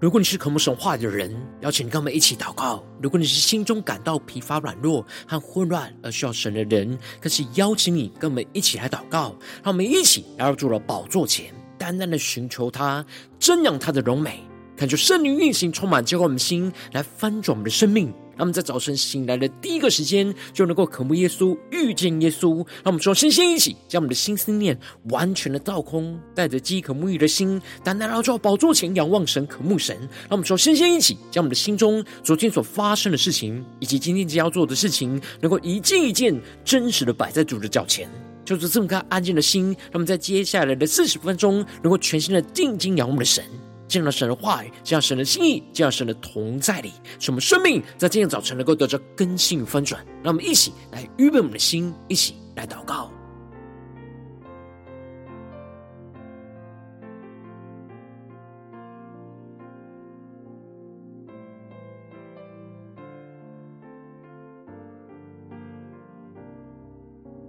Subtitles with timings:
[0.00, 1.30] 如果你是渴慕神话的人，
[1.60, 9.36] 邀请你跟我们一起祷告；如果你是心中感到疲乏、软弱和混乱而需要神的人，更是邀请你跟我们一起来祷告。
[9.62, 13.04] 让我们一起来到主的宝座前，单单的寻求他，
[13.38, 14.42] 瞻仰他的荣美，
[14.74, 18.10] 感受圣灵运行，充满浇灌我们的心，来翻转我们的生命。
[18.36, 22.56] 他们在早晨醒来的第一个时间，就能够渴慕耶稣、遇见耶稣。
[22.56, 24.78] 让我们说，先先一起将我们的心思念
[25.10, 29.96] 完全的倒空，带着饥渴沐浴的心，单单来到宝座前仰望神、渴慕神。
[30.00, 38.08] 让我们说，先先一起将我们的心中昨天所发生的事情，以及今天将要做的事情，能够一件一件真实的摆在主的脚前，
[38.44, 39.66] 就是这么颗安静的心。
[39.66, 43.44] 让我们在接下来的四十分钟，能够全心的定睛仰望的神。
[43.90, 50.00] 见到神的话语，见到神的心意，见到神的同在里，使我们生命在今天早晨能够得着根性翻转。
[50.22, 53.10] 让我们一起来预备我们的心，一起来祷告。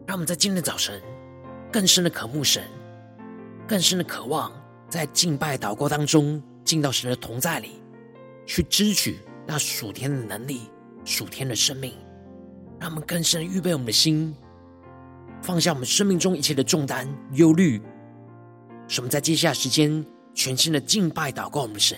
[0.08, 1.00] 让我们在今天早晨
[1.72, 2.64] 更深的渴慕神，
[3.68, 4.52] 更深的渴望。
[4.92, 7.82] 在敬拜祷告当中，进到神的同在里，
[8.46, 10.70] 去支取那属天的能力、
[11.06, 11.94] 属天的生命，
[12.78, 14.36] 让我们更深预备我们的心，
[15.42, 17.82] 放下我们生命中一切的重担、忧虑，
[18.90, 21.98] 使我们在接下来时间全新的敬拜祷告我们的神。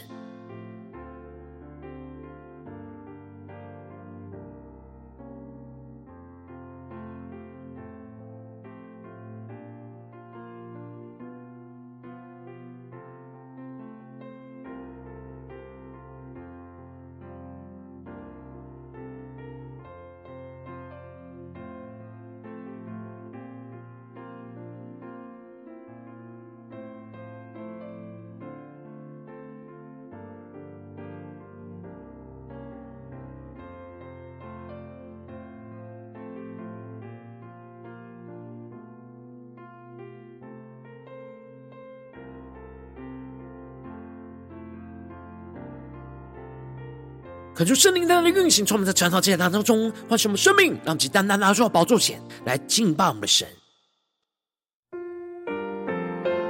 [47.64, 53.48] 可就圣灵单单的运行，从我们在晨祷祭坛当中唤醒我们生命，让其单单拿出宝座前来敬拜我们的神。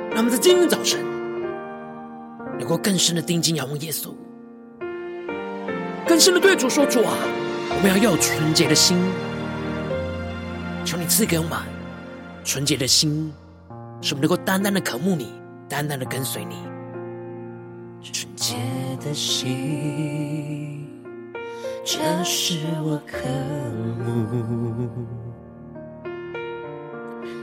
[0.09, 1.06] 让我们在今天早晨
[2.57, 4.09] 能够更深的定睛仰望耶稣，
[6.07, 7.13] 更深的对主说：“主啊，
[7.69, 8.97] 我们要有纯洁的心，
[10.84, 11.59] 求你赐给我们
[12.44, 13.31] 纯洁的心，
[14.01, 15.31] 使我们能够单单的渴慕你，
[15.69, 16.56] 单单的跟随你。
[18.01, 18.56] 纯洁
[19.00, 20.90] 的心。”
[21.85, 23.17] 这是我渴
[23.99, 24.25] 慕，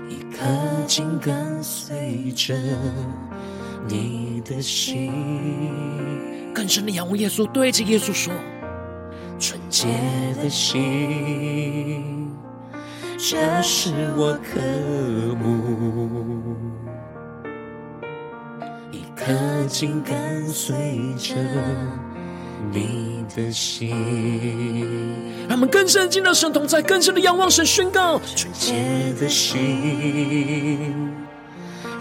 [0.08, 0.42] 一颗
[0.86, 2.54] 紧跟随着
[3.86, 5.12] 你的心。
[6.54, 8.32] 更深的仰望耶稣，对着耶稣说：
[9.38, 9.88] 纯洁
[10.42, 12.34] 的心，
[13.18, 14.58] 这是我渴
[15.36, 16.56] 慕，
[18.90, 19.34] 一颗
[19.68, 20.74] 紧跟随
[21.18, 21.34] 着。
[22.72, 23.90] 你的心，
[25.48, 28.74] 让我们更深的进到神同在，更深的仰望神，宣告纯洁
[29.20, 31.10] 的心，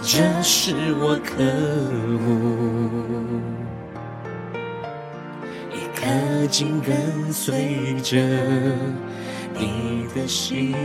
[0.03, 1.43] 这是我渴
[2.19, 2.89] 慕，
[5.71, 8.17] 一颗紧跟随着
[9.57, 10.75] 你的心。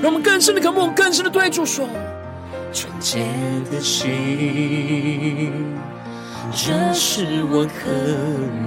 [0.00, 1.88] 让我们更深的渴慕，更深的对主说，
[2.72, 3.26] 纯洁
[3.70, 5.52] 的心。
[6.52, 7.90] 这是我渴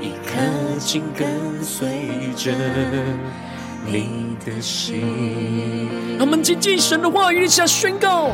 [0.00, 1.26] 一颗紧跟
[1.62, 1.88] 随
[2.36, 2.52] 着
[3.86, 5.88] 你的心。
[6.18, 8.30] 让我们紧紧神的话语，一起来宣告：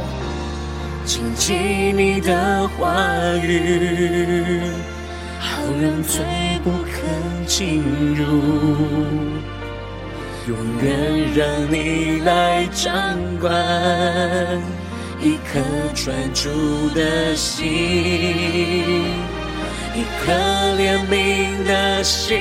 [1.05, 2.95] 谨记你的话
[3.43, 4.61] 语，
[5.39, 6.25] 好让罪
[6.65, 7.03] 不可
[7.47, 7.83] 进
[8.15, 8.25] 入，
[10.49, 12.93] 永远让你来掌
[13.41, 13.53] 管。
[15.23, 15.61] 一颗
[15.95, 16.51] 专注
[16.97, 17.65] 的心，
[19.95, 20.33] 一颗
[20.77, 22.37] 怜悯的心，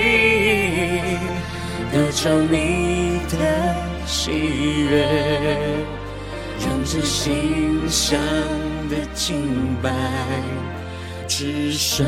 [1.92, 3.76] 得着你的
[4.08, 4.32] 喜
[4.90, 5.06] 悦，
[6.60, 8.20] 让这心上
[8.90, 9.92] 的敬拜，
[11.28, 12.04] 只剩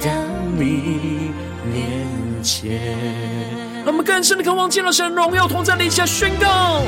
[0.00, 0.10] 到
[0.56, 1.32] 你
[1.70, 3.71] 面前。
[3.84, 6.82] 让我们更深的渴望见到神荣耀同在，立下宣告：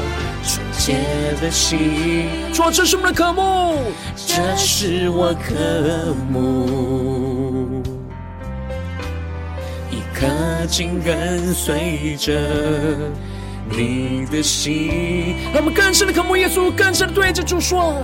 [0.44, 0.94] 纯洁
[1.40, 7.82] 的心，主，这是我们的渴慕，这是我渴慕，
[9.90, 12.32] 一颗紧跟随着
[13.68, 15.34] 你的心。
[15.52, 18.00] 让我们更深的渴慕耶稣，更深的对着主说：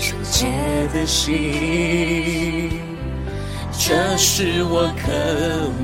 [0.00, 0.46] 纯洁
[0.94, 2.70] 的心，
[3.72, 5.12] 这是我渴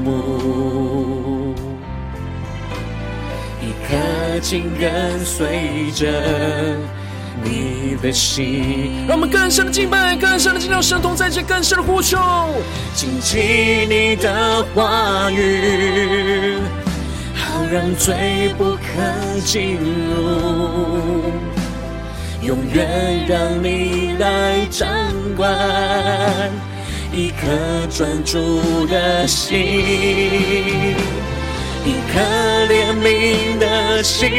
[0.02, 1.33] 慕，
[3.94, 6.06] 一颗紧跟随着
[7.44, 9.06] 你的心。
[9.06, 12.18] 让我们更深的敬拜，更深的敬拜，神同在这更深的呼求，
[12.92, 16.58] 紧紧你的话语，
[17.34, 18.80] 好让罪不可
[19.44, 21.32] 进入。
[22.42, 24.88] 永远让你来掌
[25.36, 25.56] 管，
[27.12, 30.96] 一颗专注的心，
[31.84, 32.18] 一颗
[32.66, 34.30] 怜悯的心，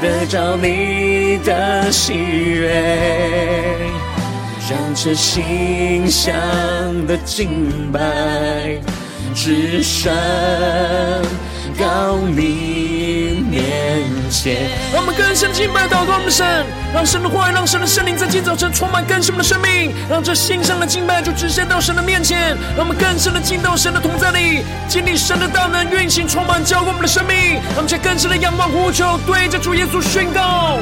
[0.00, 2.72] 得着你的喜悦，
[4.68, 6.34] 让这心香
[7.06, 8.80] 的敬拜
[9.34, 10.12] 只剩
[11.78, 13.01] 到你。
[14.92, 22.56] 让我们更深敬拜祷告我们的神，让神的话语，让神的圣灵在今早晨充满更新我们的生命，让这馨香的敬拜就直接到神的面前。
[22.76, 27.60] 让我们更深的进到神的同在里，经历神的大能运行，充满浇灌我们的生命。
[27.76, 30.78] 让我们在更深的仰望呼求，对着主耶稣宣告：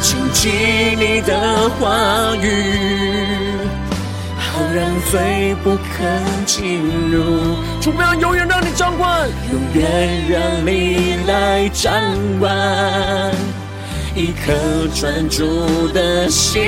[0.00, 0.50] 紧紧
[0.98, 3.31] 你的话语。
[4.54, 6.04] 好让罪不可
[6.44, 6.78] 进
[7.10, 11.90] 入，主要永远让你掌管，永远让你来掌
[12.38, 13.34] 管，
[14.14, 14.52] 一颗
[14.94, 16.62] 专注的心，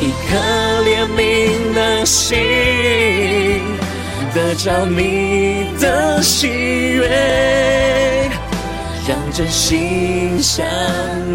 [0.00, 0.38] 一颗
[0.82, 2.38] 怜悯的心，
[4.32, 8.30] 得着你的喜悦，
[9.06, 10.64] 让这心香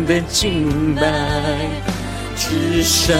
[0.07, 1.03] 的敬拜。
[2.85, 3.17] 只剩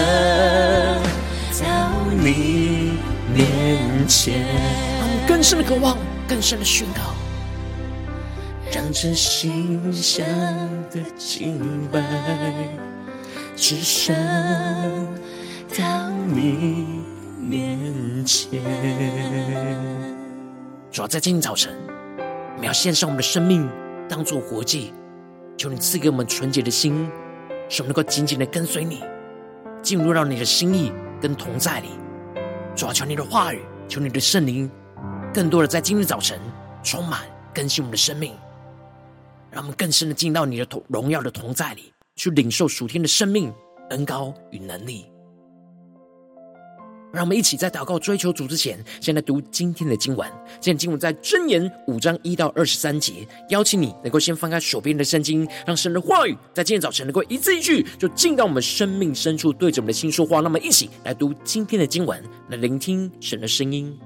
[1.60, 3.00] 到你
[3.34, 4.38] 面前，
[4.96, 5.98] 让我们更深的渴望，
[6.28, 7.00] 更深的宣告，
[8.72, 10.24] 让这心香
[10.88, 11.58] 的敬
[11.90, 12.00] 拜
[13.56, 14.14] 只剩
[15.76, 17.02] 到你
[17.40, 18.62] 面前。
[20.92, 21.74] 主要在今天早晨，
[22.54, 23.68] 我们要献上我们的生命，
[24.08, 24.94] 当作活祭，
[25.58, 27.10] 求你赐给我们纯洁的心。
[27.68, 29.02] 使我们能够紧紧的跟随你，
[29.86, 31.90] 进入到你的心意跟同在里。
[32.74, 34.68] 主啊，求你的话语，求你的圣灵，
[35.32, 36.40] 更多的在今日早晨
[36.82, 37.20] 充满
[37.54, 38.34] 更新我们的生命，
[39.48, 43.54] 让我们更深的进到你的同荣耀的同在里，去领受属天的生命
[43.90, 45.06] 恩高与能力。
[47.16, 50.28] 让我们一起在祷告追求主之前，先来读今天的经文。
[50.60, 53.26] 今天经文在箴言五章一到二十三节。
[53.48, 60.40] 邀请你能够先翻开手边的圣经，让神的话语在今天早晨能够一字一句，就进到我们生命深处，对着我们的心说话。
[60.40, 63.98] 那么，一起来读今天的经文，来聆听神的声音。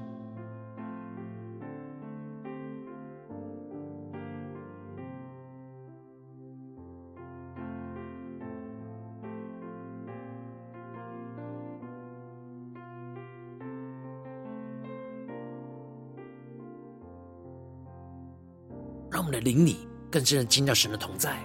[19.11, 21.39] 让我们的灵里更深的听到神的同在，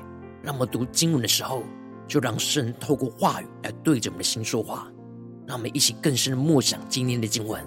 [0.44, 1.64] 让我们读经文的时候，
[2.08, 4.88] 就让神透过话语来对着我们的心说话，
[5.48, 7.64] 让我们一起更深的默想今天的经文。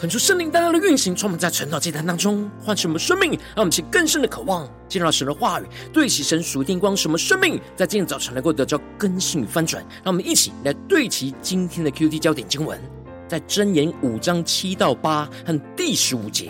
[0.00, 9.84] 恳求圣灵大大的运行，充满在晨祷祭坛当中，唤醒我们生命，让我们起更深的渴望，进入到神的话语，对齐神属天光，什么生命在今天早晨能够得到更新与翻转。
[10.02, 12.80] 让我们一起来对齐今天的 QT 焦点经文，
[13.28, 16.48] 在箴言五章七到八和第十五节。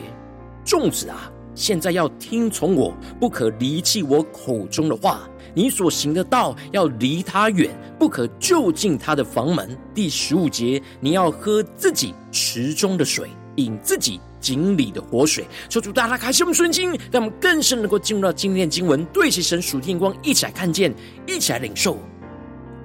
[0.64, 5.28] 众子啊，现在要听从我，不可离弃我口中的话。
[5.52, 9.76] 你所行的道要离他远，不可就近他的房门。
[9.92, 13.28] 第十五节，你要喝自己池中的水。
[13.60, 20.94] 引自己井里的活水，求主大大开启我们顺心，让我们更深能够进入到今天的经文，对齐神属天光，一起来看见，
[21.26, 21.98] 一起来领受。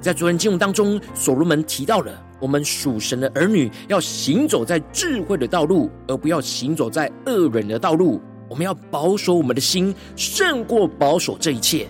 [0.01, 8.21] 在昨天经文当中，所罗门提到了我们属神的儿女要行走在智慧的道路，而不要行走在恶人的道路。
[8.47, 11.87] 我们要保守我们的心，胜过保守这一切。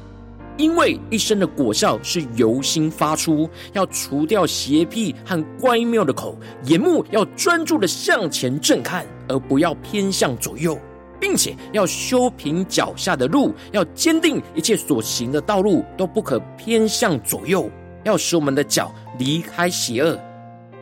[0.58, 10.80] 因为一生的果效是由心发出，要除掉邪僻和乖谬的口，眼目要专注的向前正看，而不要偏向左右，
[11.20, 17.70] 并且要修平脚下的路，要坚定一切所行的道路都不可偏向左右，
[18.06, 20.18] 要使我们的脚离开邪恶，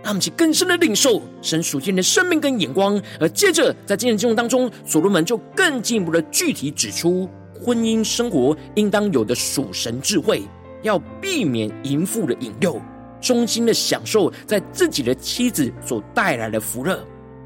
[0.03, 3.01] 让我们去更深的领受神属天的生命跟眼光。
[3.19, 7.27] 而接着在今天经文当中，所罗门就更进一步的具体指出。
[7.63, 10.43] 婚姻生活应当有的属神智慧，
[10.81, 12.81] 要避免淫妇的引诱，
[13.21, 16.99] 衷心的享受在自己的妻子所带来的福乐。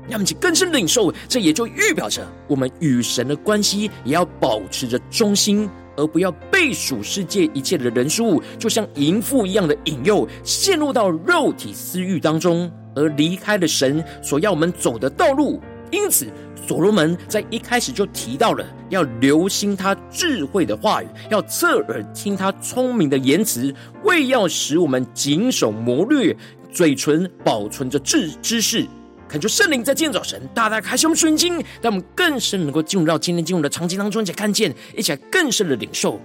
[0.09, 15.61] 让我们更深领受，这也就预表着我们与神的关系也要保持着忠心，而不要被属世界一切的人事物，就像淫妇一样的引诱，陷入到肉体私欲当中，而离开了神所要我们走的道路。
[15.91, 16.27] 因此，
[16.67, 26.35] 所罗门在一开始就提到了要留心他智慧的话语，要侧耳听他聪明的言辞，为要使我们谨守谋略，
[26.69, 28.85] 嘴唇保存着智知识。
[29.29, 36.19] 恳求圣灵在今天早晨大大开胸我们顺经，让我们更深能够进入到今天经文的场景当中，一起来看见，一起来更深的领受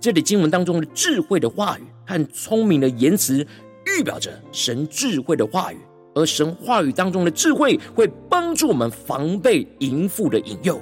[0.00, 3.44] 这里经文当中的智慧的话语和聪明的言辞，
[3.86, 5.78] 预表着神智慧的话语。
[6.14, 10.80] 而神话语当中的智慧，会帮助我们防备淫妇的引诱。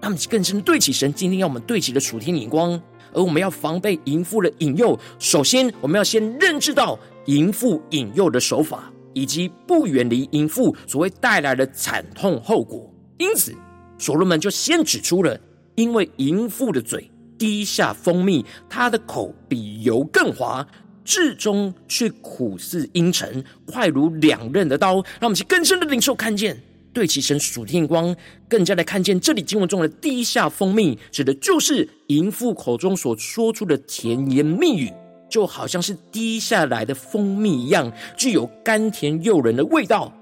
[0.00, 2.80] 那么更深对齐神今天要我们对齐的属天眼光，
[3.12, 4.98] 而我们要防备淫妇的引诱。
[5.18, 12.92] 首先，我们要先认知到淫妇引诱的手法，以及不远离淫妇所会带来的惨痛后果。
[13.16, 13.54] 因此，
[13.96, 15.40] 所罗门就先指出了，
[15.76, 20.66] 因为淫妇的嘴滴下蜂蜜，她的口比油更滑。
[21.04, 24.94] 至终却苦似阴沉，快如两刃的刀。
[24.94, 26.60] 让我们去更深的领受看见，
[26.92, 28.14] 对齐神属天光，
[28.48, 34.92] 更加的看见这里经文中的滴下蜂蜜，指的就是淫妇口中所说出的甜言蜜语，
[35.28, 40.12] 就好像是滴下来的蜂蜜一样，具有甘甜诱人的味道。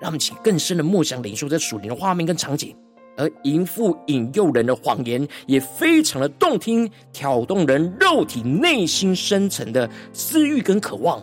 [0.00, 2.74] 让我们去更深的默想领受这属灵的画面跟场景。
[3.16, 11.22] 而淫妇引诱人的谎言也非常的动听，挑动人肉体内心深层的私欲跟渴望。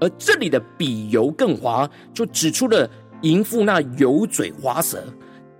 [0.00, 2.88] 而这里的比油更滑，就指出了
[3.22, 5.02] 淫妇那油嘴滑舌，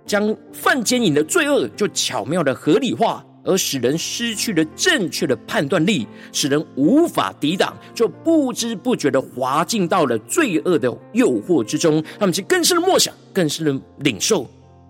[0.05, 12.03] 将犯奸淫的罪恶就巧妙的合理化，而使人失去了正确的判断力，使人无法抵挡，就不知不觉的滑进到了罪恶的诱惑之中。
[12.19, 14.47] 他们就更深的默想，更深的领受。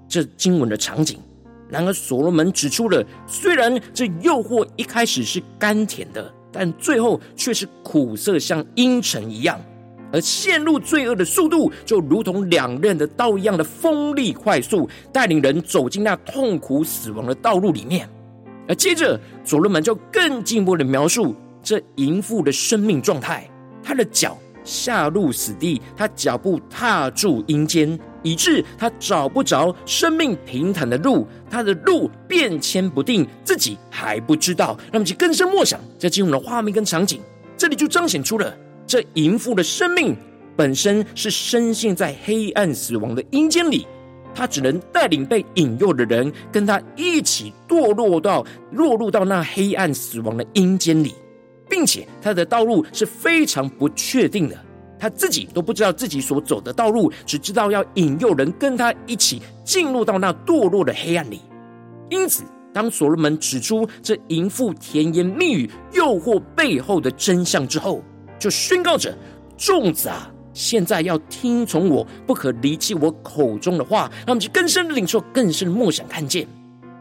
[0.07, 1.19] 这经文的场景，
[1.69, 9.59] 然而所罗门指出了，虽然这诱惑一开始是甘甜的，但最后却是苦涩，像阴沉一样。
[10.13, 18.07] 而陷入罪恶的速度，就如同两刃的刀一样的锋利快速，带领人走进那痛苦死亡的道路里面。
[18.67, 23.49] 而接着，所罗门就更进一步的描述这淫妇的生命状态，
[23.83, 27.99] 她的脚下入死地，她脚步踏住阴间。
[28.25, 34.75] 以致他找不着生命平坦的路，他的路变迁不定，自己还不知道。
[34.91, 37.21] 让我们去更深默想，在经文的画面跟场景，
[37.55, 40.17] 这里就彰显出了这淫妇的生命
[40.55, 43.85] 本身是深陷在黑暗死亡的阴间里，
[44.33, 51.13] 他只能带领被引诱的人跟他一起堕落到落入到那黑暗死亡的阴间里，
[51.69, 54.57] 并且他的道路是非常不确定的。
[54.97, 61.41] 他自己都不知道自己所走的道路，只知道要引诱人跟他一起进入到那堕落的黑暗里。
[62.09, 68.01] 因此，当所罗门指出这淫妇甜言蜜语诱惑背后的真相之后，
[68.39, 69.15] 就宣告着：
[69.57, 74.11] 众子啊，现在要听从我，不可离弃我口中的话。
[74.19, 76.47] 让我们去更深的领受，更深的默想，看见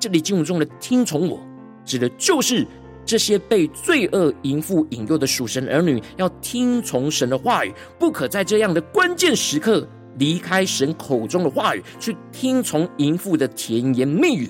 [0.00, 1.38] 这里经文中的听从我，
[1.84, 2.66] 指的就是。
[3.04, 9.86] 这些被罪恶淫妇引诱的属神儿女，要听从神的话语，不可在这样的关键时刻
[10.18, 14.48] 离开神口中的话语，去听从淫妇的甜言蜜语。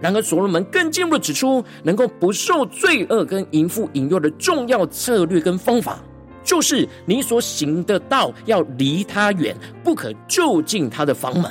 [0.00, 6.00] 然而，所罗门更进一步的指出，能够不受罪恶跟淫妇引诱的重要策略跟方法，
[6.44, 11.50] 就是你所行的道要离他远，不可就近他的房门。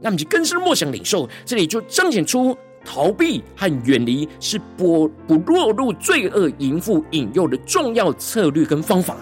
[0.00, 9.16] 那么，就更深默想领受，这里就彰显出逃避和远离是不不落入罪恶淫妇引诱的重要策略跟方法。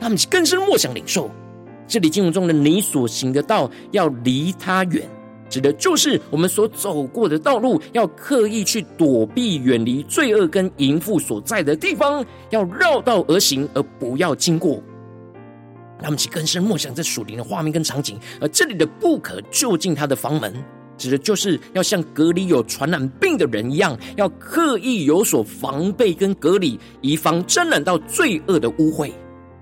[0.00, 1.30] 那么，就更深默想领受，
[1.86, 5.08] 这里经文中的你所行的道要离他远。
[5.48, 14.82] 指的就是我们所走过的道路，要刻意去躲避、远离罪恶跟淫妇所在的地方，要绕道而行，而不要经过。
[16.00, 18.18] 他们去更深默想这属灵的画面跟场景。
[18.40, 20.52] 而这里的“不可就近他的房门”，
[21.02, 29.10] 指的就是要像隔离有传染病的人一样，要刻意有所防备跟隔离，以防沾染到罪恶的污秽。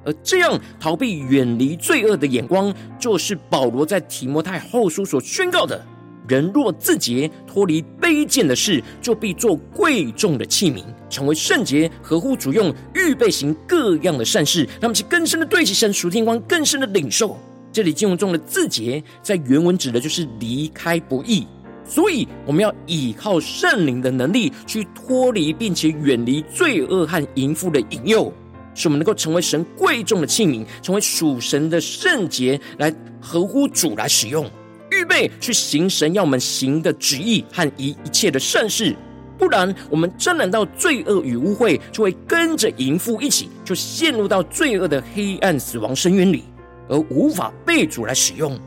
[0.05, 5.83] 而这样逃避远离罪恶的眼光，就是保罗在提摩太后书所宣告的：
[6.29, 14.64] 人若自洁，脱离卑贱的事，就必做贵重的器皿，成为圣洁，合乎主用，预备行各样的善事。
[14.81, 17.38] 让我们去更深的对齐神属天光，更深的领受
[17.72, 21.46] 这里经文中的字节，在原文指的就是离开不易。
[21.85, 28.33] 所以我们要依靠圣灵的能力，去脱离并且远离罪恶和淫妇的引诱。
[28.72, 34.48] 使我们能够成为神贵重的器皿，成为属神的圣洁，来合乎主来使用，
[34.92, 38.94] 预备去行神要我们行的旨意和一一切的善事。
[39.37, 46.44] 不然，我们沾染到罪恶与污秽，就会跟着淫妇一起，就陷入到罪恶的黑暗死亡深渊里，
[46.90, 48.59] 而无法被主来使用。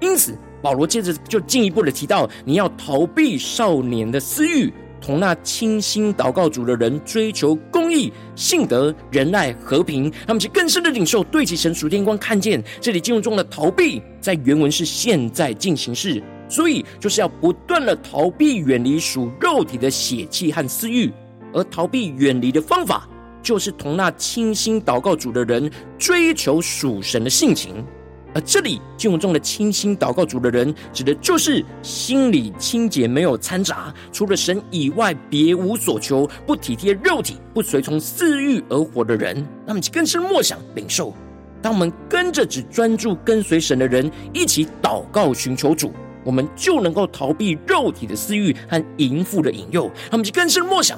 [0.00, 4.72] 因此，保罗接着就进一步的提到，你要逃避少年的私欲。
[5.02, 21.10] 同那清心祷告主的人追求公义、信德、仁爱、和平，他们去更深的领受，对齐神属天光，看见这里经文中的逃避，在原文是现在进行式，所以就是要不断的逃避远离属肉体的血气和私欲，
[21.54, 23.08] 而逃避远离的方法，
[23.50, 27.84] 就是同那清心祷告主的人追求属神的性情。
[28.32, 39.44] 而这里经文中的清心祷告主的人，指的就是心里清洁、没有掺杂，除了神以外别无所求，不体贴肉体，不随从私欲而活的人。
[39.66, 41.12] 那么，更深默想领受，
[41.60, 49.90] 当我们跟着只专注跟随神的人一起祷告寻求主，我们就能够逃避肉体的私欲和淫妇的引诱。
[50.08, 50.96] 那么，更深默想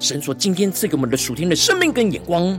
[0.00, 2.58] 神所今天赐给我们的属天的生命跟眼光。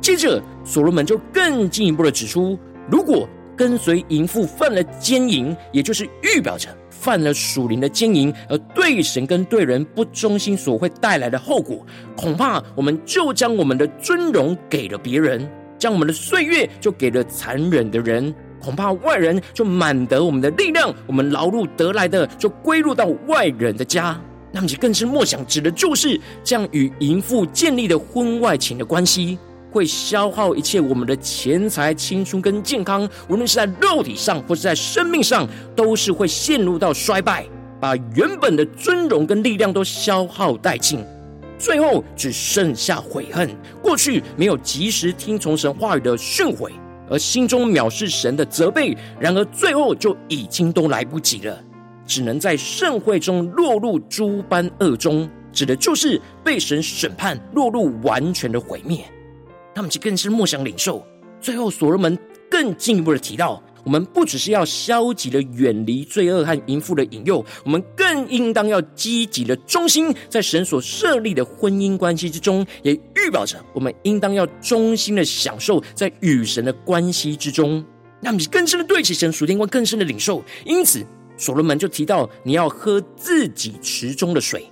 [0.00, 2.58] 接着，所罗门就更进一步的指出，
[2.90, 24.20] 如果跟随淫妇犯了奸淫，也就是预表着犯了属灵的奸淫，而对神跟对人不忠心所会带来的后果，恐怕我们就将我们的尊荣给了别人，将我们的岁月就给了残忍的人，恐怕外人就满得我们的力量，我们劳碌得来的就归入到外人的家。
[24.54, 29.36] 那么，更是默想，指的就是这样与淫妇建立的婚外情的关系。
[29.72, 37.44] 会消耗一切我们的钱财、青春跟健康，无论是在肉体上或是在生命上，都是会陷入到衰败，
[37.80, 41.04] 把原本的尊荣跟力量都消耗殆尽，
[41.58, 43.50] 最后只剩下悔恨。
[43.82, 46.70] 过去没有及时听从神话语的训诲，
[47.10, 51.60] 而心中藐视神的责备，然而最后就已经都来不及了，
[52.06, 59.04] 只能在盛会中落入诸般恶中，指的就是被神审判，落入完全的毁灭。
[59.74, 61.04] 他们就更是默想领受。
[61.40, 62.18] 最后，所罗门
[62.50, 77.84] 更进一步的提到，我们不只是要消极的远离罪恶和淫妇的引诱，我们更应当要积极的忠心在神所设立的婚姻关系之中，也预表着我们应当要忠心的享受在与神的关系之中。
[78.20, 80.42] 那么，更深的对齐神属天光，更深的领受。
[80.64, 81.04] 因此，
[81.36, 84.66] 所罗门就提到，你要喝自己池中的水，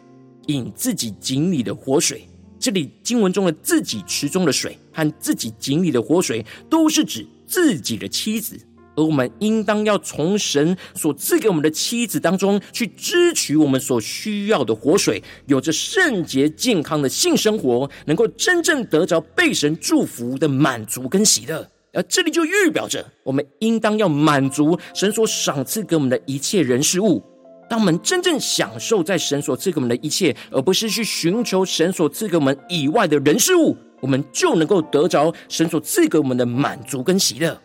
[0.46, 2.28] 饮自己井里的活水。
[2.58, 8.56] 这里经文中的自己池中的水和自己井里的活水，都是指自己的妻子，
[8.94, 21.68] 而我们应当要从神所赐给我们的妻子当中去支取我们所需要的活水，有着圣洁健康的性生活，能够真正得着被神祝福的满足跟喜乐。
[21.92, 27.22] 而这里就预表着我们应当要满足神所赏赐给我们的一切人事物。
[27.68, 37.58] 当我们真正享受在神所赐给我们的一切，而不是去寻求神所赐给我们以外的人事物，我们就能够得着神所赐给我们的满足跟喜乐，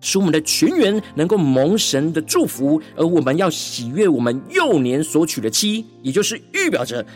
[0.00, 2.80] 使我们的全员能够蒙神的祝福。
[2.96, 7.06] 而我们要喜悦我们幼年所娶的妻，也就是预表着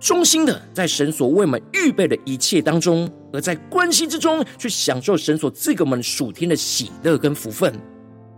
[0.00, 7.72] 忠心的在神所为我们预备的一切当中，而在关系之中去享受神所赐给我们属天的喜乐跟福分。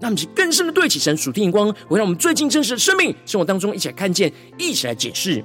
[0.01, 5.45] 那么，就更深的对起神属天眼光，会让我们最近真实的生命生活当中一起来看见，一起来解释。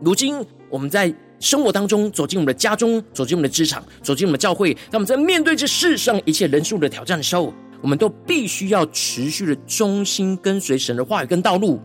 [0.00, 0.36] 如今
[0.68, 11.80] 我们在生活当中走进我们的家中，走进我们的职场，走进我们的教会，那么在面对这世上一切人数的挑战的时候，我们都必须要持续的忠心跟随神的话语跟道路。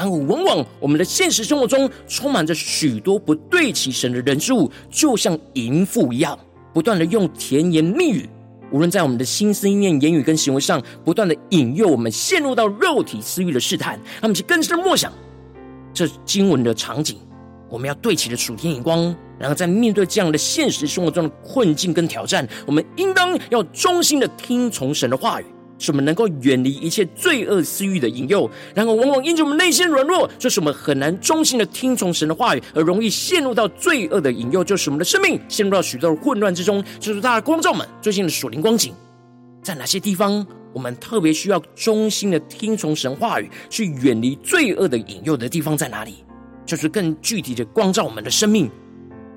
[0.00, 6.38] 然后，往往我们的现实生活中充满着许多不对齐神的人事物，就像淫妇一样，
[6.72, 8.26] 不断的用甜言蜜语。
[8.72, 15.12] 无论在我们的心思意念、言语跟行为上，不断的引诱我们陷入到肉体私欲的试探，他们是更深的默想
[15.92, 17.18] 这经文的场景。
[17.68, 25.44] 我们要对齐的属天眼光，然后在面对这样的现实生活中的困境跟挑战，我们应当要忠心的听从神的话语。
[25.80, 36.84] 使我们能够远离一切罪恶私欲的引诱，然后往往因着我们内心软弱，就是我们很难忠心的听从神的话语，而容易陷入到罪恶的引诱，就是我们的生命陷入到许多混乱之中。
[37.00, 38.94] 就是大家光照们最近的属灵光景，
[39.62, 46.24] 在哪些地方我们特别需要忠心的听从神话语，去远离罪恶的引诱的地方在哪里？
[46.66, 48.70] 就是更具体的光照我们的生命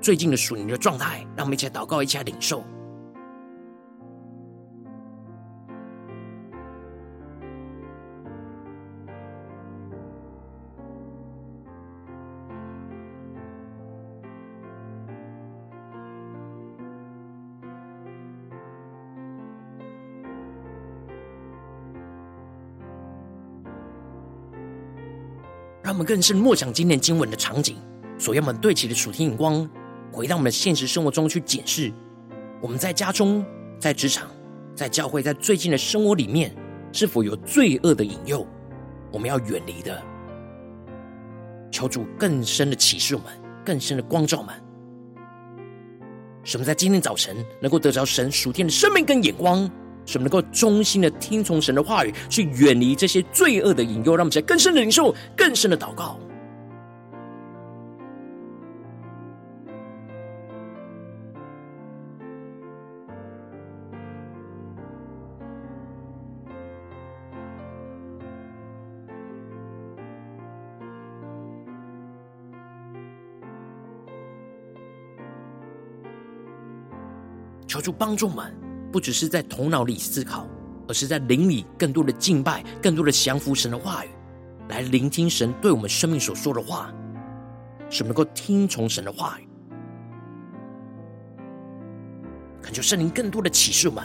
[0.00, 2.62] 最近的属灵的状态，让我们一起来祷告，一起来领受。
[25.94, 27.76] 我们更是默想今天经文的场景，
[28.18, 29.70] 所要我们对齐的属天眼光，
[30.10, 31.92] 回到我们的现实生活中去检视，
[32.60, 33.46] 我们在家中、
[33.78, 34.28] 在职场、
[34.74, 36.52] 在教会、在最近的生活里面，
[36.90, 38.44] 是否有罪恶的引诱，
[39.12, 40.02] 我们要远离的。
[41.70, 43.32] 求主更深的启示我们，
[43.64, 44.52] 更深的光照我们，
[46.42, 49.70] 使我们在今天早晨能够得着神属天的生命跟眼光。
[50.06, 56.18] 使我们能够忠心的听从神的话语，去远离这些罪恶的引诱，让我们在更深的领受、更深的祷告。
[77.66, 78.63] 求助帮助们。
[78.94, 80.46] 不只是在头脑里思考，
[80.86, 84.08] 而是在灵里更多的敬拜，更多的降服神的话语，
[84.68, 86.94] 来聆听神对我们生命所说的话，
[87.90, 89.48] 使我们能够听从神的话语。
[92.62, 94.04] 恳求圣灵更多的启示我们，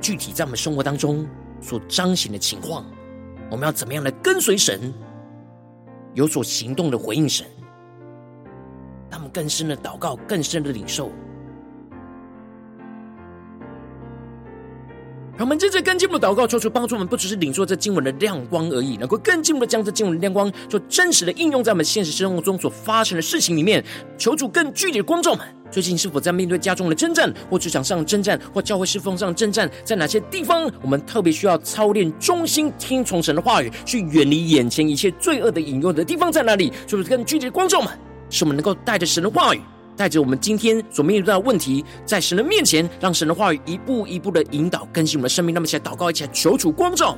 [0.00, 1.24] 具体在我们生活当中
[1.60, 2.84] 所彰显的情况，
[3.52, 4.92] 我们要怎么样来跟随神，
[6.14, 7.46] 有所行动的回应神，
[9.08, 11.12] 他们更深的祷告，更深的领受。
[15.34, 23.82] 让我们真正更进一步祷告，求主帮助我们，不只是领受这经文的亮光而已，能够更进一步的将这经文的亮光，做真实的应用在我们现实生活中所发生的事情里面。
[24.18, 25.40] 求主更具体的光照们，
[25.70, 36.70] 最近是否在面对家中的征战，或职场上的征战，或教会侍奉上的征战，在哪些地方我们特别需要操练忠心听从神的话语，去远离眼前一切罪恶的引诱的地方在哪里？
[36.86, 37.90] 求主更具体的光照们，
[38.28, 39.62] 使我们能够带着神的话语。
[39.96, 45.54] 带着我们今天所面对的问题，在神的面前，让神的话语一步一步的引导更新我们的生命。
[45.54, 47.16] 那么，一起来祷告，一起来求主光照。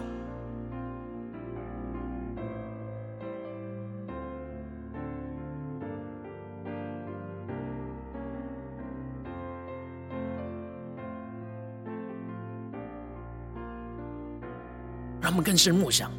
[15.21, 16.11] 让我们更深默想，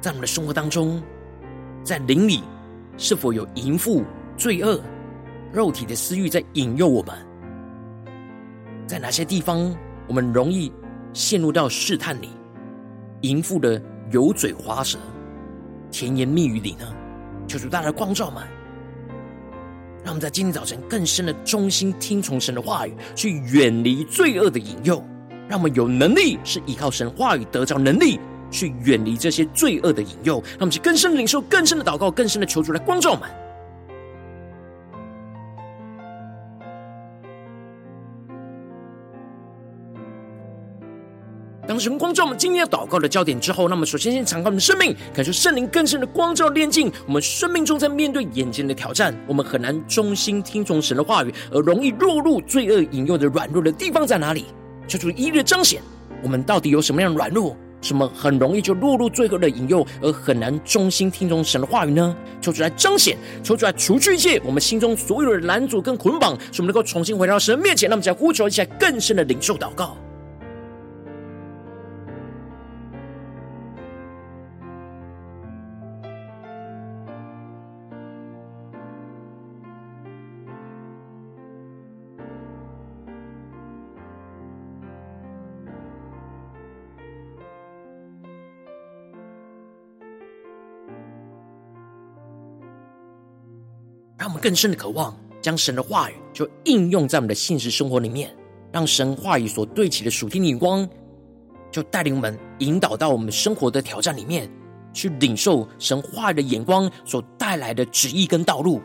[0.00, 1.00] 在我们的生活当中，
[1.84, 2.42] 在灵里
[2.96, 4.02] 是否有淫妇
[4.36, 4.80] 罪恶？
[5.54, 7.14] 肉体的私欲在引诱我们，
[8.88, 9.72] 在哪些地方
[10.08, 10.72] 我们容易
[11.12, 12.30] 陷入到试探里，
[13.20, 14.98] 淫妇的油嘴滑舌、
[15.92, 16.92] 甜言蜜语里呢？
[17.46, 18.42] 求主大家光照们，
[20.02, 25.00] 让我们在今天早晨更深的忠心听从神的话语，去远离罪恶的引诱，
[25.48, 28.18] 让我们有能力是依靠神话语得着能力，
[28.50, 33.30] 去远离这些罪恶的引诱，让我们去更深的领受、更深的祷告、更深的求主来光照们。
[41.66, 54.44] 当神光照我们今天要祷告的焦点之后，那么首先先敞开我们的生命，感受圣灵更深的光照炼净我们生命中在面对眼前的挑战，我们很难忠心听从神的话语，而容易落入罪恶引诱的软弱的地方在哪里？
[54.86, 55.80] 求主一一彰显，
[56.22, 57.56] 我们到底有什么样的软弱？
[57.80, 62.14] 什么很容易就落入罪恶的引诱，而很难忠心听从神的话语呢？
[62.42, 67.88] 求主来彰显，求主来除去一切我们心中所有的拦阻跟捆绑，使我们能够重新回到神的面前。
[67.88, 69.96] 那么，在呼求一下更深的领受祷告。
[94.24, 98.34] 让我们更深的渴望将神的话语就应用在我们的现实生活里面，
[98.72, 100.88] 让神话语所对齐的属天的眼光，
[101.70, 104.50] 就带领我们引导到我们生活的挑战里面，
[104.94, 108.80] 去领受神话语的眼光所带来的旨意跟道路。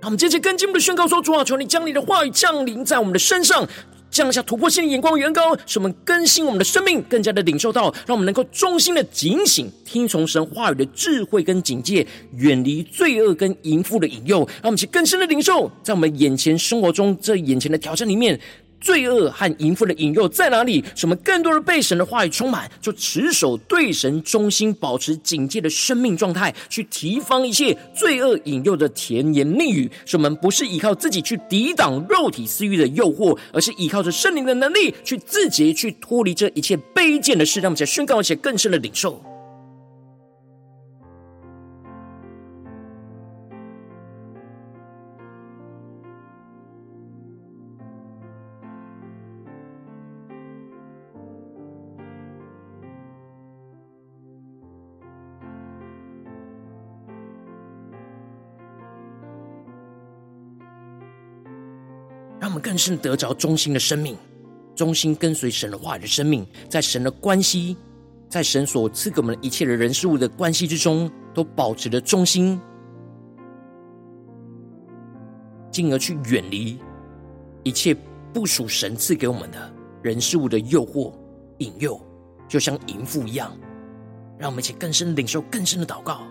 [0.00, 3.68] 让我们接着跟进我们的宣告说：主啊，求你将你的话语降临在我们的身上。
[4.12, 18.38] 降下突破性的眼光，远高，使我们更新我们的生命，更加的领受到，让我们能够衷心的警醒，听从神话语的智慧跟警戒，远离罪恶跟淫妇的引诱，让我们去更深的领受，在我们眼前生活中这眼前的挑战里面。
[18.82, 20.84] 罪恶和淫妇的引诱在哪里？
[20.94, 29.90] 使我们更多的被神的话语充满，就持守对神忠心、保持警戒的生命状态，去提防一切罪恶引诱的甜言蜜语。
[30.04, 37.60] 使我们不是依靠自己去抵挡肉体私欲的诱惑，而是依靠着圣灵的能力去自洁，去脱离这一切卑贱的事。
[37.60, 39.31] 让我们宣告一些更深的领受。
[62.62, 64.16] 更深得着忠心的生命，
[64.74, 67.76] 忠心跟随神的话语的生命，在神的关系，
[68.28, 72.60] 在神所赐给我们一切的人事物的关系之中，都保持着忠心，
[75.70, 76.78] 进而去远离
[77.64, 77.94] 一切
[78.32, 81.12] 不属神赐给我们的人事物的诱惑、
[81.58, 82.00] 引诱，
[82.48, 83.50] 就像淫妇一样。
[84.38, 86.22] 让我们一起更深领受更深的祷告。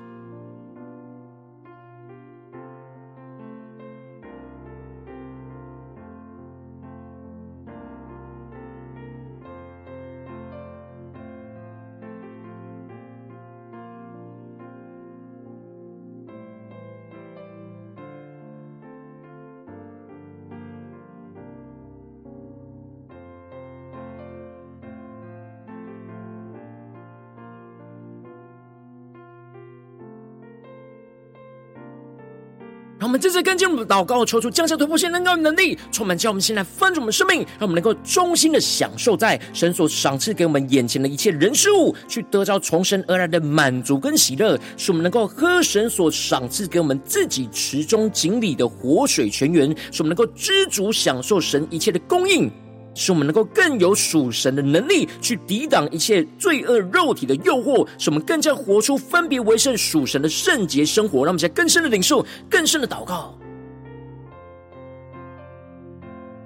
[33.22, 52.52] 这次跟进我们的祷告，抽出降下突破性能高的能力，充满将我们现在翻转我们生命，让我们能够衷心的享受在神所赏赐给我们眼前的一切人事物，去得着从神而来的满足跟喜乐，使我们能够喝神所赏赐给我们自己池中井里的活水泉源，使我们能够知足享受神一切的供应。
[52.94, 61.20] 使我们能够更有属神的能力，去抵挡一切罪恶肉体的诱惑，使我们更加活出分别为圣属神的圣洁生活。
[61.20, 63.34] 让我们在更深的领受、更深的祷告，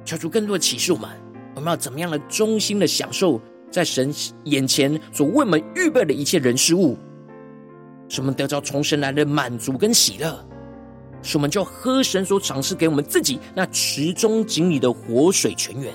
[0.06, 1.10] 求主更多的启示我们，
[1.56, 6.96] 我们要怎么样的忠心的享受在神眼前所为我们预备的一切人事物，
[8.08, 10.38] 使我们得到从神来的满足跟喜乐，
[11.24, 15.92] 使我们就喝神所赏赐给我们自己那池中井里的活水泉源。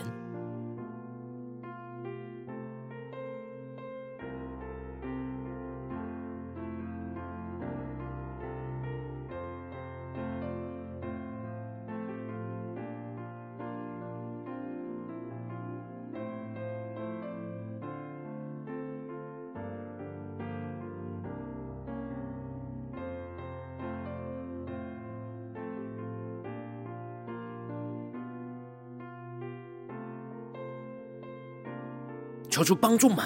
[32.61, 33.25] 求主帮助们，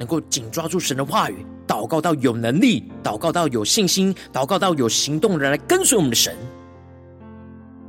[0.00, 6.34] 能够紧抓住神的话语，祷告到有能力，祷告到有信心，祷告到有行动人来跟随我们的神。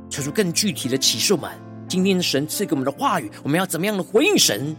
[0.08, 1.50] 求主更具体的启示们，
[1.88, 4.76] 今天神赐给我们的话语，我们要怎么样的回应神？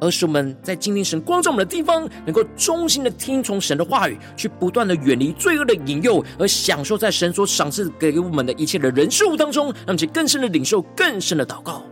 [0.00, 11.84] 而是我们在今天神光照我们的地方，能够忠心的听从神的话语，去不断的远离罪恶的引诱，而享受在神所赏赐给我们的一切的人事物当中，让其更深的领受，更深的祷告。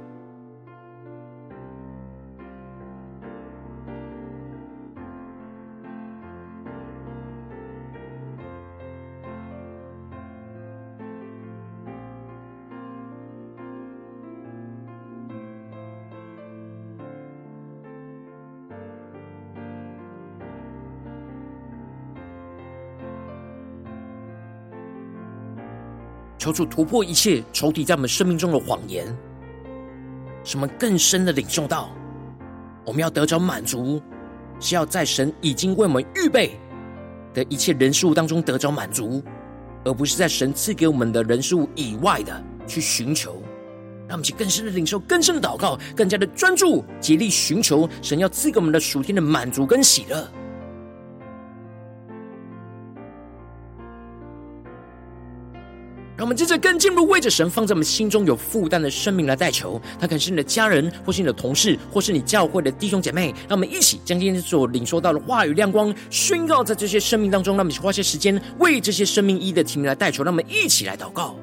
[26.46, 29.04] 求主突破一切仇敌在我们生命中的谎言，
[30.44, 31.90] 使我们更深的领受到，
[32.84, 34.00] 我们要得着满足，
[34.60, 36.52] 是要在神已经为我们预备
[37.34, 39.20] 的一切人事物当中得着满足，
[39.84, 43.42] 而不是在神赐给我们的人事物以外的去寻求。
[44.06, 50.24] 让我们去更深的领受，更深的祷告，更加的专注，竭力寻求神要赐给我们的属天的满足跟喜乐。
[56.26, 59.80] 我们接着更进一步为着神放在我们心中有负担的生命来代求。
[59.96, 63.32] 他可能是你的家人，或是你的同事，或是你教会的弟兄姐妹。
[63.48, 67.54] 让我们一起将今天所领受到的话语亮光宣告在这些生命当中。
[67.54, 70.24] 让我们一起花些时间为这些生命一的提名来代求。
[70.24, 71.36] 让我们一起来祷告。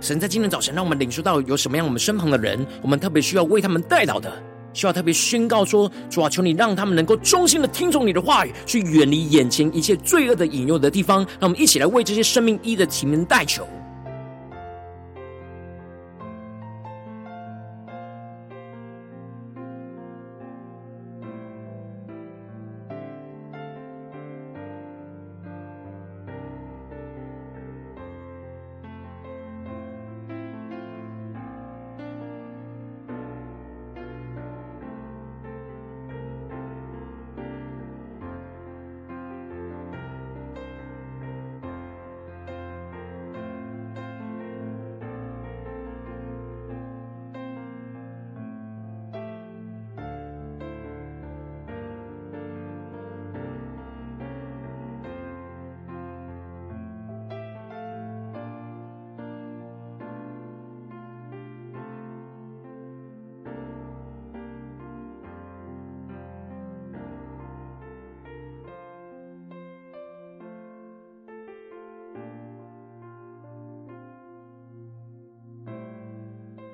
[0.00, 4.32] 神在今天早晨，让我们领受到有什么样我们身旁的人，我们特别需要为他们代祷的。
[4.72, 11.20] 需要特别宣告说：主啊，求你让他们能够忠心的听从你的话语，去远离眼前一切罪恶的引诱的地方。
[11.38, 13.66] 让我们一起来为这些生命一的提名代求。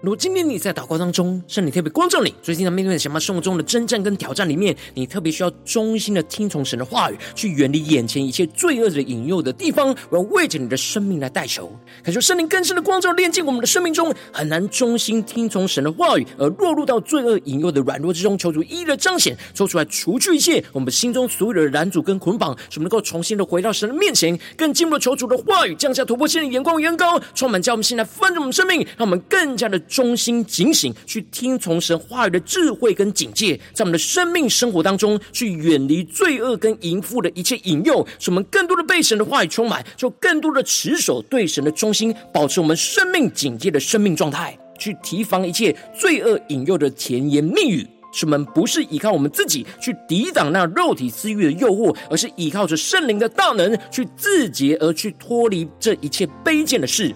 [0.07, 11.69] 如今天你在祷告当中，圣灵特别光照你，最近在面对什么生活中的征战跟挑战里面，你特别需要忠心的听从神的话语，去远离眼前一切罪恶的引诱的地方，我要为着你的生命来代求，
[12.05, 29.83] 感受圣灵更深的光照，炼净我们的生命中很难忠心听从神的话语，而落入到罪恶引诱的软弱之中，求主一一的彰显，抽出来除去一切我们心中所有的拦阻跟捆绑，使我们能够重新的回到神的面前，更进一步求主的话语降下突破性的眼光，远高充满，叫我们现在翻转我们生命，让我们更加的。
[29.97, 57.15] 忠心警醒，去听从神话语的智慧跟警戒，在我们的生命生活当中，去远离罪恶跟淫妇的一切引诱，使我们更多的被神的话语充满，就更多的持守对神的忠心，保持我们生命警戒的生命状态，去提防一切罪恶引诱的甜言蜜语，使我们不是依靠我们自己去抵挡那肉体私欲的诱惑，而是依靠着圣灵的大能去自洁，而去脱离这一切卑贱的事。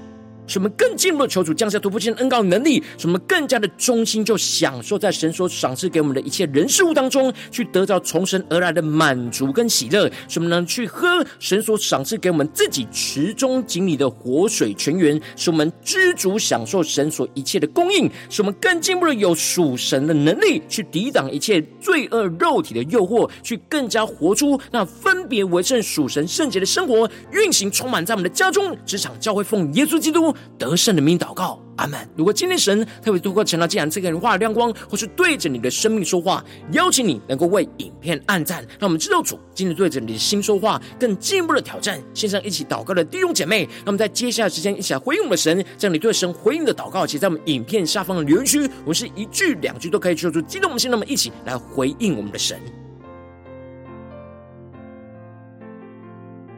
[0.50, 10.10] 使我们更进一步的求主降下突破性的恩膏能力，使我们更加的忠心，就享受在神所赏赐给我们的一切人事物当中，去得到从神而来的满足跟喜乐。
[10.28, 18.10] 使我们能去喝神所赏赐给我们自己池中井里的活水泉源，使我们知足享受神所一切的供应。
[18.28, 31.98] 使我们更进一步的有属神的能力，去抵挡一切罪恶肉体的诱惑，去更加活出那分别为圣属神圣洁的生活，运行充满在我们的家中、职场、教会，奉耶稣基督得胜的名祷告，阿门。
[32.16, 42.00] 如果今天神特别透过晨祷祭坛这个人话语亮光，或是对着你的生命说话，邀请你能够为影片按赞，让我们知道主今天对着你的心说话，更进一步的挑战。
[42.14, 48.60] 线上一起祷告的弟兄姐妹，让我们在接下来时间一起来回应我们的神，将你对神回应的祷告，写在我们影片下方的留言区。
[48.80, 52.60] 我们是一句两句都可以说出激动我们心，那么一起来回应我们的神。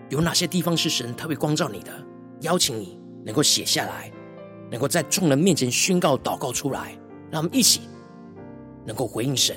[0.09, 1.91] 有哪些地方是神特别光照你的？
[2.41, 4.11] 邀请你能够写下来，
[4.71, 6.97] 能够在众人面前宣告、祷告出来，
[7.31, 7.83] 让我们一起
[8.85, 9.57] 能够回应神，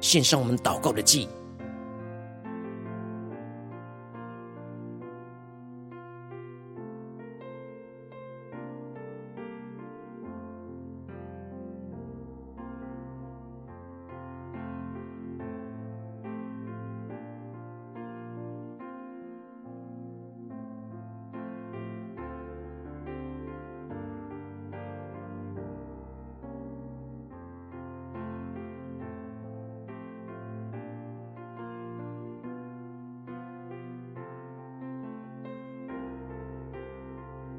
[0.00, 1.28] 献上我们祷告的祭。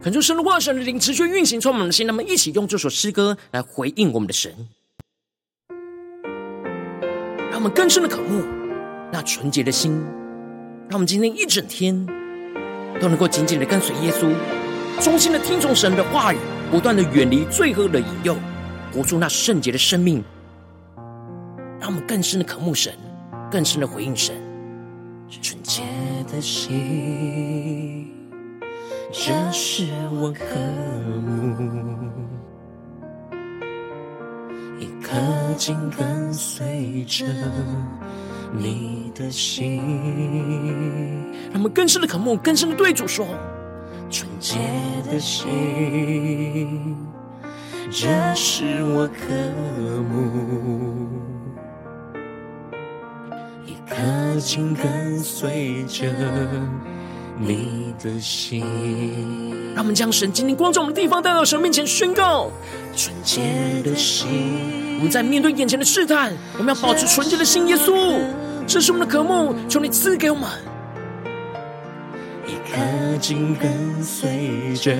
[0.09, 2.07] 恳求神的话，神的灵持续运行，充满我们的心。
[2.07, 4.51] 那么，一起用这首诗歌来回应我们的神，
[7.51, 8.43] 让我们更深的渴慕
[9.13, 10.03] 那纯洁的心。
[10.89, 12.07] 让我们今天一整天
[12.99, 14.33] 都能够紧紧的跟随耶稣，
[14.99, 16.37] 忠心的听从神的话语，
[16.71, 18.35] 不断的远离罪恶的引诱，
[18.91, 20.23] 活出那圣洁的生命。
[21.79, 22.91] 让我们更深的渴慕神，
[23.51, 24.35] 更深的回应神，
[25.39, 25.83] 纯洁
[26.31, 27.78] 的心。
[29.11, 30.43] 这是我渴
[31.25, 31.57] 慕，
[34.79, 35.17] 一颗
[35.57, 37.25] 紧跟随着
[38.53, 39.81] 你的心。
[41.45, 43.25] 让我们更深的渴慕，更深的对主说：
[44.11, 44.59] 纯洁
[45.11, 46.95] 的心，
[47.89, 49.33] 这是我渴
[50.03, 51.09] 慕，
[53.65, 56.05] 一颗心跟随着
[57.39, 58.63] 你的心。
[59.73, 62.51] 让我们将神今天光照我们的地方带到神面前宣告：
[62.95, 63.41] 纯洁
[63.83, 64.27] 的心，
[64.97, 67.65] 我们在面对眼前的试探，我们要保持纯洁的心。
[67.67, 68.19] 耶稣，
[68.67, 70.49] 这是我们的渴慕，求你赐给我们
[72.45, 74.93] 一颗紧跟随着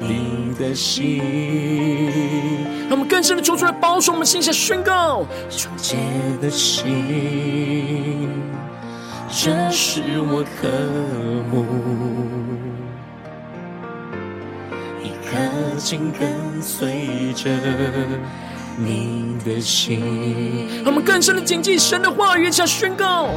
[0.00, 1.22] 你的心。
[2.88, 5.96] 让我们更深的求出来，保守我们心下宣告：纯洁
[6.42, 8.28] 的心，
[9.30, 10.68] 这是我渴
[11.50, 11.64] 慕。
[15.02, 17.50] 一颗心跟随着
[18.76, 23.28] 你的心，让我们更深的谨记神的话语，下宣告，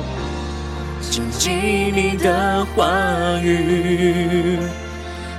[1.01, 2.87] 谨记你的话
[3.43, 4.57] 语，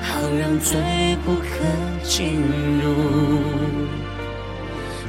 [0.03, 0.79] 好让罪
[1.25, 1.47] 不可
[2.03, 2.43] 进
[2.83, 2.93] 入，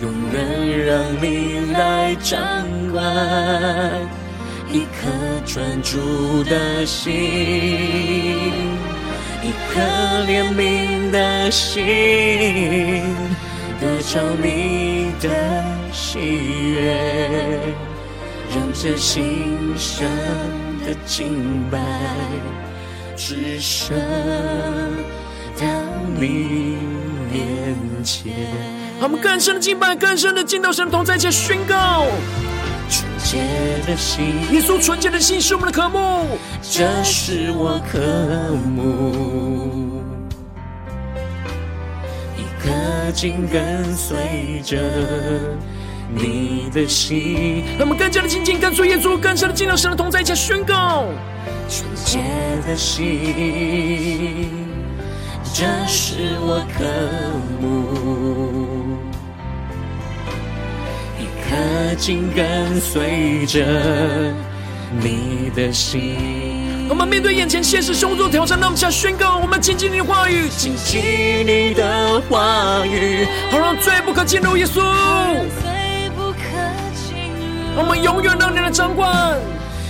[0.02, 2.40] 永远让你来掌
[2.92, 3.04] 管，
[4.72, 5.10] 一颗
[5.46, 7.12] 专注的心。
[9.42, 9.80] 一颗
[10.28, 11.84] 怜悯的心，
[13.80, 15.30] 得着你的
[15.94, 17.60] 喜悦，
[18.54, 20.06] 让这心生
[20.86, 21.80] 的敬拜，
[23.16, 23.98] 只剩
[25.58, 25.66] 到
[26.20, 26.78] 你
[27.32, 28.34] 面前。
[29.02, 32.06] 我们更深的敬拜，更深的进到神同在前宣告。
[33.30, 38.00] 纯洁的心，耶稣纯洁的心是我们的渴慕，这是我渴
[38.76, 40.02] 慕，
[42.36, 42.72] 一颗
[43.12, 44.80] 紧跟随着
[46.12, 47.66] 你的心。
[47.78, 51.06] 让我们更加的亲近，跟随耶稣，更深的进到神的同在一起宣告。
[51.70, 52.18] 纯洁
[52.66, 54.50] 的心，
[55.54, 56.84] 这是我渴
[57.62, 58.79] 慕。
[61.50, 61.56] 颗
[61.98, 63.66] 心跟随着
[65.02, 66.16] 你的心。
[66.88, 71.02] 我们面对眼前现实生活中挑战，那我们向宣告：我们亲近你的话语，亲近
[71.46, 74.56] 你的话语，好让罪不可进入。
[74.58, 74.82] 耶稣，
[77.76, 79.38] 我们永远让你来掌管，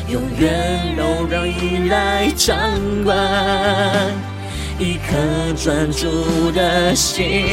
[0.07, 2.57] 永远都让你来掌
[3.03, 3.17] 管，
[4.77, 7.45] 一颗专注的心。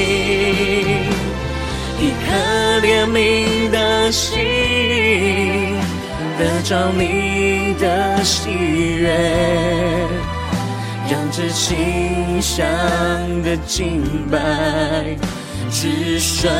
[1.99, 4.37] 一颗怜悯的心，
[6.39, 9.09] 得着你的喜悦，
[11.11, 12.67] 让这心香
[13.43, 15.17] 的敬拜，
[15.71, 16.51] 只剩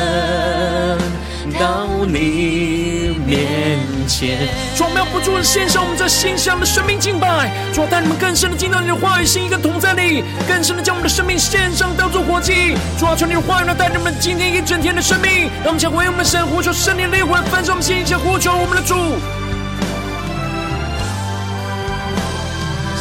[1.53, 3.77] 到你面
[4.07, 4.47] 前。
[4.75, 7.51] 主，我们要不住的献上我们这馨香的生命敬拜。
[7.73, 12.75] 主，带你们更深的进到你的话语心一个同在里，更深的将我们的生命献上，当作活祭。
[12.97, 15.49] 主，求你的话语来带你们今天一整天的生命。
[15.63, 18.95] 让我们先为我们神呼求圣灵的灵魂，焚烧我们心，先呼求我们的主。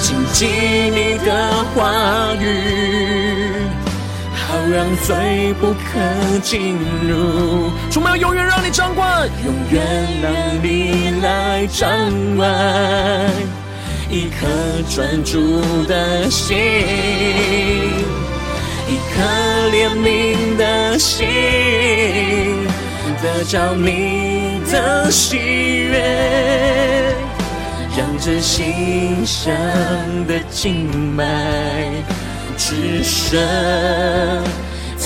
[0.03, 3.86] 谨记你的话语。
[4.71, 6.77] 让罪不可进
[7.09, 9.83] 入，主，我们要永远让你掌管，永远
[10.23, 11.89] 让你来掌
[12.37, 13.31] 管，
[14.11, 14.47] 一颗
[14.91, 16.57] 专注的心，
[18.89, 19.23] 一颗
[19.71, 21.27] 怜悯的心，
[23.23, 27.15] 得着你的喜悦，
[27.97, 29.55] 让这心上
[30.27, 31.25] 的敬拜。
[32.59, 33.39] 只剩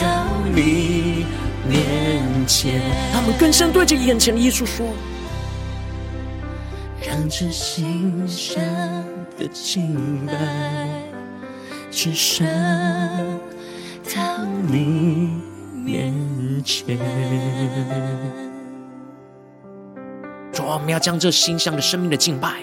[0.00, 0.24] 到
[0.54, 1.26] 你
[1.68, 2.80] 面前，
[3.12, 4.86] 他们更深对着眼前的耶稣说
[7.06, 8.62] ：“让这心上
[9.36, 10.32] 的敬拜，
[11.90, 12.46] 只剩
[14.14, 15.30] 到你
[15.74, 16.14] 面
[16.64, 16.96] 前。”
[20.52, 22.62] 主，我们要将这心上的生命的敬拜，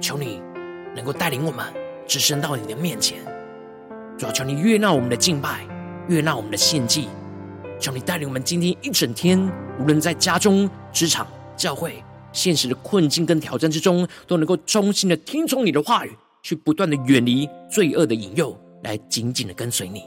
[0.00, 0.40] 求你
[0.94, 1.66] 能够带领我们，
[2.06, 3.18] 只伸到你的面前。
[4.20, 5.66] 主要求你悦纳我们的敬拜，
[6.06, 7.08] 悦纳我们的献祭，
[7.78, 9.40] 求你带领我们今天一整天，
[9.78, 20.02] 无论在家中、职场、教会，现实的困境跟挑战之中，都能够衷心的听从你的话语，去不断的远离罪恶的引诱，来紧紧的跟随你。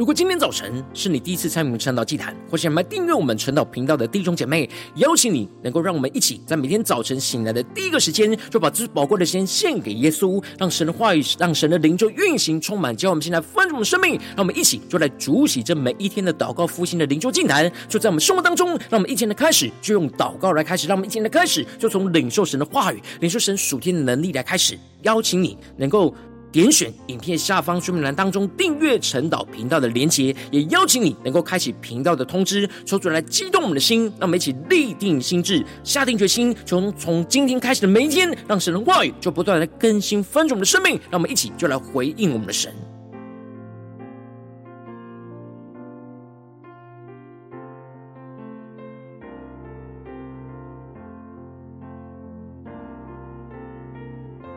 [0.00, 14.12] 如果今天早晨是你第一次参与我们晨祷祭坛，或是想来订阅我们晨祷频道的弟兄姐妹，邀请你能够让我们一起在每天早晨醒来的第一个时间，就把最宝贵的时间献给耶稣，让神的话语，让神的灵就运行充满，叫我们现在丰盛的生命。
[14.28, 18.70] 让我们一起就来主洗这每一天的祷告复兴的灵修祭坛，就在我们生活当中。
[18.88, 24.78] 让我们一天的开始就用祷告来开始，让我们一天的开始就从领受神的话语、领受神属天的能力来开始。
[25.02, 26.14] 邀请你能够。
[26.52, 42.74] 点选影片下方说明栏当中订阅陈导频道的连结，也邀请你能够开启频道的通知，说出来激动我们的心，让我们一起立定心智，下定决心，从从今天开始的每一天，让神的话语就不断的更新翻转我们的生命，让我们一起就来回应我们的神。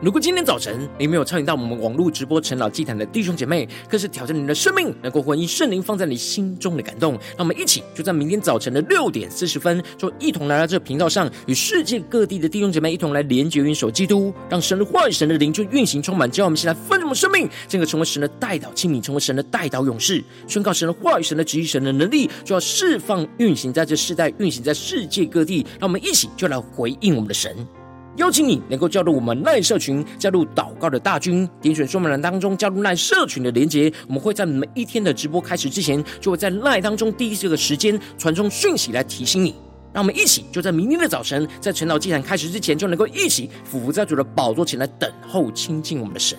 [0.04, 7.12] 如果今天早晨你没有参与到我们网络直播晨祷祭坛的弟兄姐妹，更是挑战你的生命，能够回应圣灵放在你心中的感动。
[7.12, 25.64] 让我们一起就在明天早晨的六点四十分，就一同来到这个频道上，与世界各地的弟兄姐妹一同来连结、元首基督，让神的话语、神的灵就运行充满，叫我们现在分盛的生命，这个成为神的代祷器皿，成为神的代祷勇士，宣告神的话语、神的旨意、神的能力，就要释放运行在这世代，运行在世界各地。
[25.80, 27.66] 让我们一起就来回应我们的神。
[28.16, 33.92] 邀请你能够加入我们赖社群，加入祷告的大军，点选说明栏当中加入赖社群的连结。
[34.06, 39.54] 我们会在每一天的直播开始之前，就会在赖当中第一这个时间传送讯息来提醒你。
[39.92, 46.38] 让我们一起就在明天的早晨，在晨祷祭坛开始之前，就能够一起俯伏在主的宝座前来等候亲近我们的神。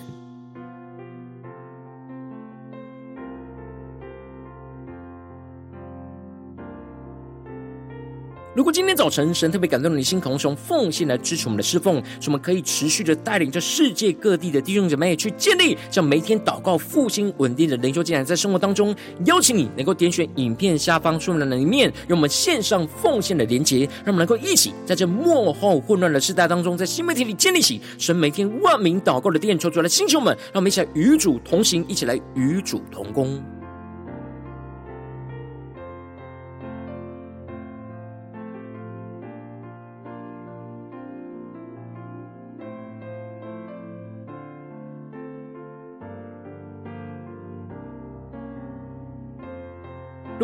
[8.56, 18.96] 如果今天早晨神特别感动你的心，可能从奉献来支持我们的侍奉，使我们可以持续的带领着世界各地的弟兄姐妹去建立这样每天祷告复兴稳定的灵修进展，在生活当中，
[19.26, 33.38] 邀请你能够点选影片下方说明栏里面，用我们线上奉献的连结，让我们能够一起在这末后混乱的时代当中，在新媒体里建立起神每天万名祷告的殿，求主来星球们，让我们一起来与主同行，一起来与主同工。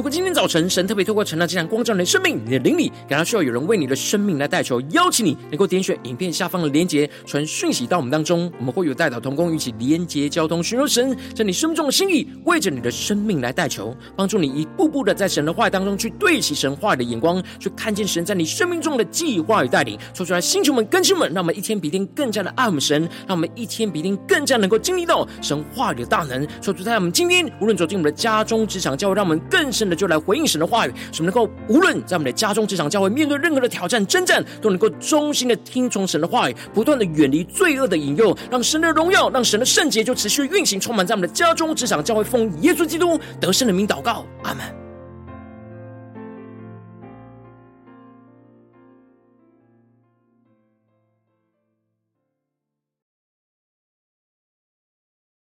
[0.03, 29.92] 如果今天早晨神特别透过晨祷这样光照你的生命，你的灵里感到需要有人为你的生命来代求，邀请你能够点选影片下方的连结，传讯息到我们当中，我们会有代祷同工，一起连结交通，寻求神在你生命中的心意，为着你的生命来代求，帮助你一步步的在神的话语当中去对齐神话语的眼光，去看见神在你生命中的计划与带领，说出来，星球们、更新们，让我们一天比一天更加的爱我们神，让我们一天比一天更加能够经历到神话语的大能，说出在我们今天无论走进我们的家中、职场、教会，让我们更深。
[29.95, 44.82] 就来回应神的话语，使我们能够无论在我们的家中、职场、教会，面对任何的挑战、征战，都能够衷心的听从神的话语，不断的远离罪恶的引诱，让神的荣耀、让神的圣洁就持续运行，充满在我们的家中、职场、教会，奉耶稣基督得胜的名祷告，阿门。